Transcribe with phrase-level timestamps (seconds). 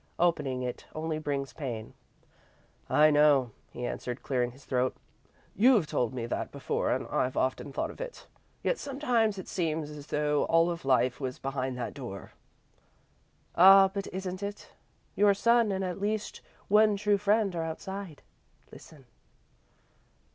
[0.17, 1.93] Opening it only brings pain."
[2.89, 4.95] "I know," he answered, clearing his throat.
[5.55, 8.25] "You've told me that before and I've often thought of it.
[8.63, 12.31] Yet sometimes it seems as though all of life was behind that door."
[13.53, 14.71] "Ah, but it isn't.
[15.15, 18.23] Your son and at least one true friend are outside.
[18.71, 19.05] Listen!"